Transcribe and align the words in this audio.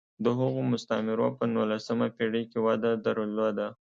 د 0.23 0.25
هغو 0.39 0.61
مستعمرو 0.71 1.27
په 1.37 1.43
نولسمه 1.53 2.07
پېړۍ 2.15 2.43
کې 2.51 2.59
وده 2.65 2.91
درلوده. 3.05 3.67